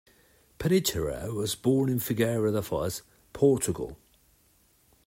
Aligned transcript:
Penicheiro 0.57 1.31
was 1.31 1.53
born 1.53 1.87
in 1.87 1.99
Figueira 1.99 2.51
da 2.51 2.61
Foz, 2.61 3.03
Portugal. 3.33 3.99